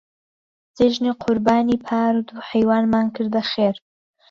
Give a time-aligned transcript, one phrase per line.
[0.77, 3.75] جێژنی قوربانی پار دوو حەیوانمان کردنە خێر.